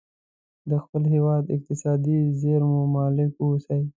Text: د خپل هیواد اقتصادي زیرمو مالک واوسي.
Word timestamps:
د 0.69 0.71
خپل 0.83 1.03
هیواد 1.13 1.43
اقتصادي 1.55 2.17
زیرمو 2.39 2.81
مالک 2.95 3.31
واوسي. 3.37 3.81